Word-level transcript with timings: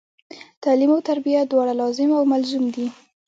تعلم 0.63 0.89
او 0.95 0.99
تربیه 1.09 1.41
دواړه 1.51 1.73
لاظم 1.81 2.09
او 2.17 2.23
ملظوم 2.33 2.65
دي. 2.75 2.87